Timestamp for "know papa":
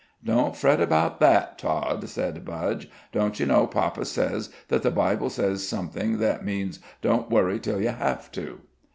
3.45-4.03